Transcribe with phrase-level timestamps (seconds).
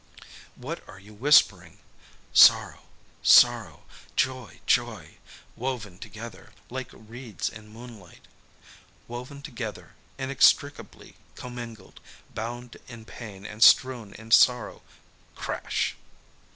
[0.55, 1.77] What are you whispering?
[2.33, 2.87] Sorrow,
[3.21, 3.83] sorrow.
[4.15, 5.19] Joy, joy.
[5.55, 8.27] Woven together, like reeds in moonlight.
[9.07, 11.99] Woven together, inextricably commingled,
[12.33, 14.81] bound in pain and strewn in sorrow
[15.35, 15.95] crash!